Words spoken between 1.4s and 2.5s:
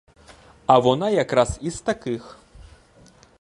із таких.